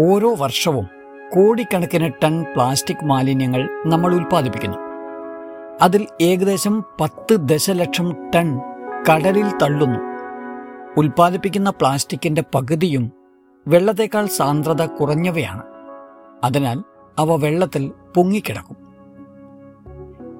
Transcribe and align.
ഓരോ 0.00 0.34
വർഷവും 0.34 0.88
കോടിക്കണക്കിന് 1.34 2.12
ടൺ 2.24 2.42
പ്ലാസ്റ്റിക് 2.42 3.04
മാലിന്യങ്ങൾ 3.04 3.68
നമ്മൾ 3.86 4.14
ഉൽപ്പാദിപ്പിക്കുന്നു. 4.14 4.76
അതിൽ 5.82 6.06
ഏകദേശം 6.20 6.84
പത്ത് 7.00 7.34
ദശലക്ഷം 7.34 8.30
ടൺ 8.34 8.60
കടലിൽ 9.10 9.48
തള്ളുന്നു. 9.62 9.98
ഉൽപ്പാദിപ്പിക്കുന്ന 10.96 11.70
പ്ലാസ്റ്റിക്കിന്റെ 11.70 12.44
പകുതിയും 12.54 13.12
വെള്ളത്തേക്കാൾ 13.68 14.26
സാന്ദ്രത 14.26 14.86
കുറഞ്ഞവയാണ്. 14.86 15.62
അതിനാൽ 16.44 16.82
അവ 17.18 17.36
വെള്ളത്തിൽ 17.36 17.92
പൊങ്ങിക്കിടക്കും. 18.16 18.76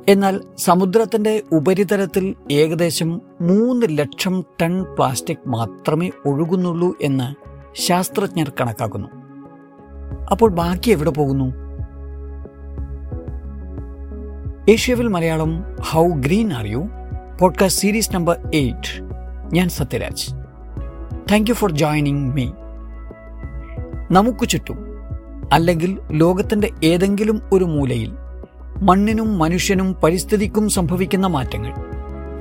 എന്നാൽ 0.09 0.40
സമുദ്രത്തിന്റെ 0.59 1.43
ഉപരിതലത്തിൽ 1.52 2.34
ഏകദേശം 2.52 3.20
മൂന്ന് 3.40 3.86
ലക്ഷം 3.90 4.45
ടൺ 4.62 4.82
പ്ലാസ്റ്റിക് 4.82 5.48
മാത്രമേ 5.48 6.11
ഒഴുകുന്നുള്ളൂ 6.27 6.95
എന്ന് 7.02 7.48
ശാസ്ത്രജ്ഞർ 7.80 8.52
കണക്കാക്കുന്നു. 8.61 9.17
അപ്പോൾ 10.30 10.50
ബാക്കി 10.50 10.90
എവിടെ 10.90 11.10
പോകുന്നു? 11.10 11.52
Asiaville 14.70 15.08
Malayalam 15.08 15.64
how 15.80 16.08
green 16.08 16.52
are 16.52 16.66
you 16.66 16.88
podcast 17.40 17.82
series 17.82 18.14
number 18.14 18.50
eight 18.54 19.02
ഞാൻ 19.52 19.68
Sathyaraj. 19.68 20.30
Thank 21.32 21.50
you 21.50 21.54
for 21.54 21.72
joining 21.72 22.32
me 22.32 22.50
നമുക്ക് 24.10 24.48
ചുറ്റും 24.48 24.78
അല്ലെങ്കിൽ 25.52 25.98
ലോകത്തിന്റെ 26.10 26.70
ഏതെങ്കിലും 26.84 27.42
ഒരു 27.52 27.64
മൂലയിൽ 27.64 28.12
മണ്ണിനും 28.82 29.38
മനുഷ്യനും 29.38 29.95
പരിസ്ഥിതിക്കും 29.95 30.68
സംഭവിക്കുന്ന 30.68 31.26
മാറ്റങ്ങൾ 31.26 31.74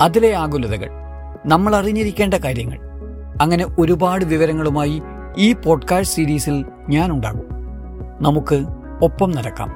അതിലെ 0.02 0.36
ആകുലതകൾ 0.36 0.90
നമ്മൾ 1.46 1.76
അറിഞ്ഞിരിക്കേണ്ട 1.76 2.34
കാര്യങ്ങൾ. 2.34 2.80
അങ്ങനെ 3.42 3.66
ഒരുപാട് 3.80 4.26
വിവരങ്ങളുമായി 4.26 5.02
ഈ 5.38 5.54
പോഡ്കാസ്റ്റ് 5.54 6.16
സീരീസിൽ 6.16 6.66
ഞാനുണ്ടാകും. 6.90 7.57
നമുക്ക് 8.22 8.66
ഒപ്പം 9.04 9.32
നടക്കാം. 9.32 9.70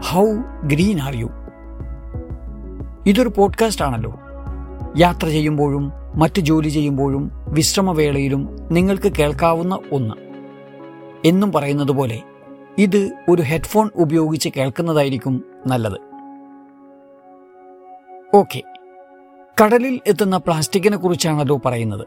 ഹൗ 0.00 0.26
ഗ്രീൻ 0.64 1.00
ആർ 1.00 1.16
യു 1.16 1.30
ഇതൊരു 3.06 3.32
പോഡ്കാസ്റ്റ് 3.36 3.84
ആണല്ലോ. 3.84 4.20
യാത്ര 4.98 5.26
ചെയ്യുമ്പോഴും 5.26 5.92
മറ്റ് 6.14 6.40
ജോലി 6.40 6.68
ചെയ്യുമ്പോഴും 6.68 7.30
വിശ്രമവേളയിലും 7.48 8.68
നിങ്ങൾക്ക് 8.70 9.12
കേൾക്കാവുന്ന 9.12 9.78
ഒന്ന്. 9.92 10.14
എന്നും 11.24 11.52
പറയുന്നത് 11.52 11.92
പോലെ 11.92 12.22
ഇത് 12.78 13.12
ഒരു 13.28 13.42
ഹെഡ്ഫോൺ 13.42 13.90
ഉപയോഗിച്ച് 13.96 14.48
കേൾക്കുന്നതായിരിക്കും 14.56 15.44
നല്ലത്. 15.66 15.98
ഓക്കെ 18.36 18.62
കടലിൽ 19.64 20.00
എത്തുന്ന 20.06 20.36
പ്ലാസ്റ്റിക്കിനെ 20.36 20.96
കുറിച്ചാണല്ലോ 20.96 21.60
പറയുന്നത്. 21.64 22.06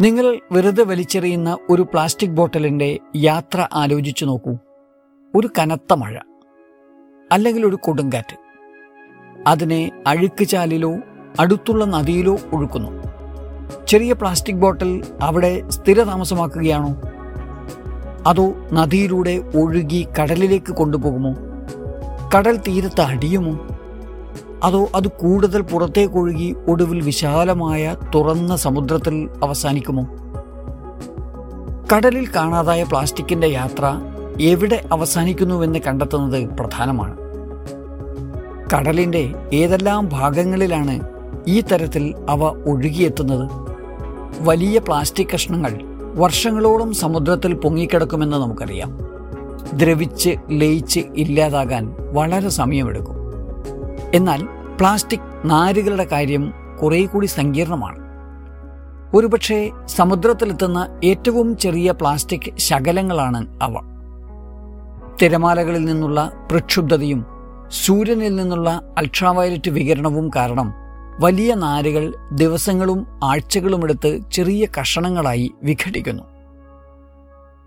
നിങ്ങൾ 0.00 0.38
വെറുതെ 0.52 0.84
വലിച്ചെറിയുന്ന 0.84 1.58
ഒരു 1.70 1.82
പ്ലാസ്റ്റിക് 1.82 2.30
ബോട്ടിലിന്റെ 2.30 2.98
യാത്ര 3.16 3.68
ആലോചിച്ചു 3.72 4.24
നോക്കൂ. 4.24 4.56
ഒരു 5.34 5.50
കനത്ത 5.58 5.92
മഴ. 5.92 6.18
അല്ലെങ്കിൽ 7.32 7.66
ഒരു 7.66 7.76
കൊടുങ്കാറ്റ്. 7.76 8.36
അതിനെ 9.46 9.90
അഴുക്ക് 10.06 10.44
ചാലിലോ 10.44 10.94
അടുത്തുള്ള 11.40 11.84
നദിയിലോ 11.84 12.36
ഒഴുക്കുന്നു. 12.52 13.02
ചെറിയ 13.88 14.12
പ്ലാസ്റ്റിക് 14.12 14.56
ബോട്ടിൽ 14.56 15.04
അവിടെ 15.22 15.70
സ്ഥിരതാമസമാക്കുകയാണോ? 15.70 17.02
അതോ 18.26 18.54
നദിയിലൂടെ 18.72 19.50
ഒഴുകി 19.56 20.06
കടലിലേക്ക് 20.20 20.72
കൊണ്ടുപോകുമോ? 20.72 21.34
കടൽ 22.36 22.56
തീരത്ത് 22.56 23.00
അടിയുമോ? 23.00 23.73
അതോ 24.62 24.88
അത് 24.94 25.08
കൂടുതൽ 25.08 25.60
പുറത്തേക്ക് 25.60 26.14
ഒഴുകി 26.14 26.56
ഒടുവിൽ 26.68 27.00
വിശാലമായ 27.00 27.96
തുറന്ന 28.14 28.56
സമുദ്രത്തിൽ 28.56 29.30
അവസാനിക്കുമോ? 29.42 30.06
കടലിൽ 31.94 32.28
കാണാതായ 32.36 32.82
പ്ലാസ്റ്റിക്കിന്റെ 32.82 33.46
യാത്ര 33.46 34.00
എവിടെ 34.40 34.84
അവസാനിക്കുന്നുവെന്ന് 34.92 35.78
കണ്ടെത്തുന്നത് 35.78 36.48
പ്രധാനമാണ്. 36.48 37.16
കടലിന്റെ 38.76 39.34
ഏതെല്ലാം 39.52 40.08
ഭാഗങ്ങളിലാണ് 40.12 41.00
ഈ 41.48 41.60
തരത്തിൽ 41.60 42.14
അവ 42.28 42.42
ഒഴുകിയെത്തുന്നത്? 42.44 43.50
വലിയ 44.40 44.78
പ്ലാസ്റ്റിക് 44.78 45.26
കഷ്ണങ്ങൾ 45.34 45.80
വർഷങ്ങളോളം 46.14 46.92
സമുദ്രത്തിൽ 46.92 47.54
പൊങ്ങിക്കിടക്കുമെന്ന് 47.54 48.36
നമുക്കറിയാം. 48.36 48.98
ദ്രവിച്ച് 49.74 50.30
ലയിച്ച് 50.50 51.00
ഇല്ലാതാകാൻ 51.00 51.94
വളരെ 52.12 52.48
സമയമെടുക്കും. 52.48 53.23
എന്നാൽ 54.14 54.48
പ്ലാസ്റ്റിക് 54.80 55.42
നാരുകളുടെ 55.44 56.04
കാര്യം 56.04 56.52
കുറെ 56.82 57.04
കൂടി 57.04 57.26
സങ്കീർണമാണ്. 57.26 57.98
ഒരുപക്ഷെ 59.16 59.70
സമുദ്രത്തിലെത്തുന്ന 59.86 61.00
ഏറ്റവും 61.04 61.56
ചെറിയ 61.56 61.90
പ്ലാസ്റ്റിക് 61.92 62.56
ശകലങ്ങളാണ് 62.56 63.58
അവ. 63.62 63.74
തിരമാലകളിൽ 65.22 65.84
നിന്നുള്ള 65.84 66.32
പ്രക്ഷുബ്ധതയും 66.50 67.26
സൂര്യനിൽ 67.68 68.36
നിന്നുള്ള 68.36 68.94
അൾട്രാവയലറ്റ് 68.98 69.70
വികിരണവും 69.70 70.30
കാരണം 70.36 70.74
വലിയ 71.20 71.54
നാരുകൾ 71.54 72.14
ദിവസങ്ങളും 72.32 73.06
ആഴ്ചകളുമെടുത്ത് 73.24 74.30
ചെറിയ 74.32 74.66
കഷണങ്ങളായി 74.80 75.52
വിഘടിക്കുന്നു. 75.62 76.22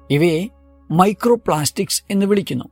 ഇവയെ 0.09 0.47
മൈക്രോ 0.91 1.35
പ്ലാസ്റ്റിക്സ് 1.35 2.03
എന്ന് 2.09 2.25
വിളിക്കുന്നു. 2.25 2.65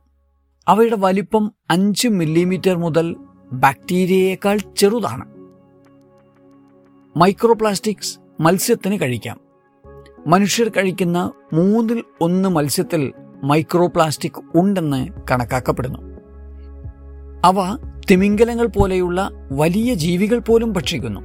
അവയുടെ 0.68 0.96
വലിപ്പം 0.98 1.52
അഞ്ച് 1.70 2.08
മില്ലിമീറ്റർ 2.08 2.78
മുതൽ 2.78 3.16
ബാക്ടീരിയയേക്കാൾ 3.52 4.58
ചെറുതാണ്. 4.76 5.24
മൈക്രോപ്ലാസ്റ്റിക്സ് 7.18 8.18
മത്സ്യത്തിന് 8.40 9.00
കഴിക്കാം. 9.00 9.40
മനുഷ്യർ 10.26 10.68
കഴിക്കുന്ന 10.68 11.32
മൂന്നിൽ 11.52 12.04
ഒന്ന് 12.20 12.48
മത്സ്യത്തിൽ 12.48 13.12
മൈക്രോപ്ലാസ്റ്റിക് 13.44 14.42
ഉണ്ടെന്ന് 14.54 15.08
കണക്കാക്കപ്പെടുന്നു. 15.30 15.98
അവ 17.44 17.78
തിമിംഗലങ്ങൾ 18.10 18.66
പോലെയുള്ള 18.66 19.30
വലിയ 19.52 19.94
ജീവികൾ 19.94 20.38
പോലും 20.38 20.72
ഭക്ഷിക്കുന്നു. 20.72 21.20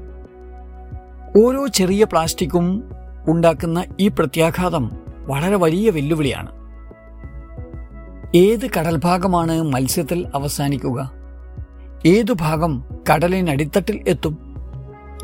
ഓരോ 1.45 1.67
ചെറിയ 1.67 2.03
പ്ലാസ്റ്റിക്കും 2.03 2.83
ഉണ്ടാക്കുന്ന 3.27 3.85
ഈ 3.99 4.07
പ്രത്യാഘാതം 4.07 4.91
വളരെ 5.17 5.55
വലിയ 5.55 5.89
വെല്ലുവിളിയാണ്. 5.89 6.51
ഏത് 8.35 8.69
കടൽഭാഗമാണ് 8.69 9.61
മത്സ്യത്തിൽ 9.61 10.27
അവസാനിക്കുക? 10.35 11.20
ഏതു 12.05 12.33
ഭാഗം 12.33 12.83
കടലിനടിത്തട്ടിൽ 13.13 14.03
എത്തും? 14.07 14.37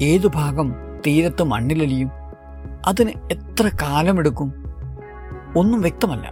ഏതു 0.02 0.28
ഭാഗം 0.28 0.74
തീരത്ത് 1.08 1.44
മണ്ണിലലിയും? 1.44 2.10
അതിന് 2.86 3.10
എത്ര 3.10 3.70
കാലമെടുക്കും? 3.82 4.54
ഒന്നും 5.58 5.82
വ്യക്തമല്ല. 5.82 6.32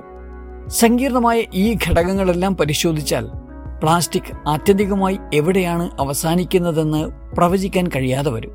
സങ്കീർണമായ 0.68 1.44
ഈ 1.54 1.78
ഘടകങ്ങളെല്ലാം 1.88 2.58
പരിശോധിച്ചാൽ 2.58 3.28
പ്ലാസ്റ്റിക് 3.84 4.50
ആത്യന്തികമായി 4.50 5.20
എവിടെയാണ് 5.34 5.92
അവസാനിക്കുന്നതെന്ന് 6.00 7.08
പ്രവചിക്കാൻ 7.36 7.88
കഴിയാതെ 7.88 8.32
വരും. 8.32 8.52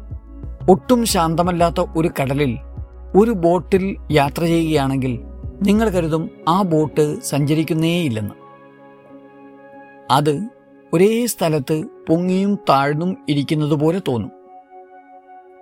ഒട്ടും 0.71 1.05
ശാന്തമല്ലാത്ത 1.05 1.87
ഒരു 1.97 2.11
കടലിൽ 2.23 2.59
ഒരു 3.17 3.31
ബോട്ടിൽ 3.31 3.97
യാത്ര 4.11 4.43
ചെയ്യുകയാണെങ്കിൽ 4.43 5.21
നിങ്ങൾ 5.63 5.89
കരുതും 5.89 6.31
ആ 6.49 6.63
ബോട്ട് 6.63 7.23
സഞ്ചരിക്കുന്നേയില്ലെന്ന്. 7.23 8.35
അത് 10.11 10.60
ഒരേ 10.95 11.27
സ്ഥലത്ത് 11.27 11.85
പൊങ്ങിയും 12.09 12.59
താഴ്ന്നും 12.69 13.17
ഇരിക്കുന്നത് 13.29 13.75
പോലെ 13.75 14.01
തോന്നും. 14.09 14.33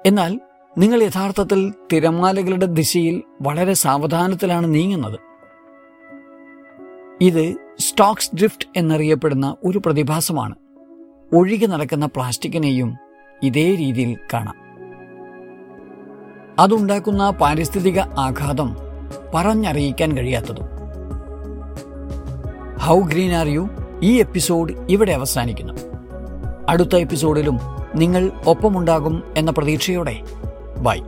എന്നാൽ 0.07 0.41
നിങ്ങൾ 0.79 1.03
യഥാർത്ഥത്തിൽ 1.03 1.75
തിരമാലകളുടെ 1.93 2.67
ദിശയിൽ 2.67 3.23
വളരെ 3.43 3.73
സാവധാനത്തിലാണ് 3.73 4.75
നീങ്ങുന്നത്. 4.75 5.19
ഇത് 7.21 7.57
സ്റ്റോക്സ് 7.79 8.31
ഡ്രിഫ്റ്റ് 8.39 8.69
എന്നറിയപ്പെടുന്ന 8.77 9.57
ഒരു 9.65 9.81
പ്രതിഭാസമാണ്. 9.87 10.55
ഒഴുകി 11.33 11.67
നടക്കുന്ന 11.67 12.07
പ്ലാസ്റ്റിക്കിനെയും 12.07 12.97
ഇതേ 13.43 13.75
രീതിയിൽ 13.75 14.19
കാണാം. 14.35 14.55
അതുണ്ടാക്കുന്ന 16.59 17.31
പാരിസ്ഥിതിക 17.31 17.99
ആഘാതം 18.01 18.77
പറഞ്ഞറിയിക്കാൻ 19.35 20.17
കഴിയാത്തതും. 20.17 20.65
ഹൗ 22.79 23.01
ഗ്രീൻ 23.01 23.33
ആർ 23.33 23.49
യു 23.49 23.69
ഈ 24.03 24.19
എപ്പിസോഡ് 24.19 24.75
ഇവിടെ 24.91 25.13
അവസാനിക്കുന്നു. 25.13 25.73
അടുത്ത 26.69 26.97
എപ്പിസോഡിലും 26.97 27.59
നിങ്ങൾ 27.95 28.31
ഒപ്പമുണ്ടാകും 28.47 29.23
എന്ന 29.37 29.51
പ്രതീക്ഷയോടെ. 29.51 30.17
ബൈ. 30.79 31.01